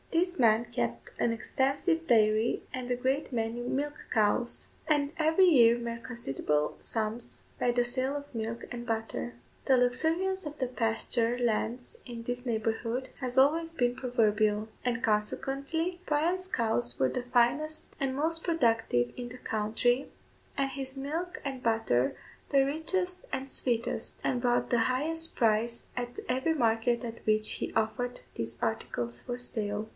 [0.11, 5.77] This man kept an extensive dairy and a great many milch cows, and every year
[5.77, 9.35] made considerable sums by the sale of milk and butter.
[9.65, 16.01] The luxuriance of the pasture lands in this neighbourhood has always been proverbial; and, consequently,
[16.05, 20.11] Bryan's cows were the finest and most productive in the country,
[20.57, 22.17] and his milk and butter
[22.49, 27.71] the richest and sweetest, and brought the highest price at every market at which he
[27.73, 29.89] offered these articles for sale.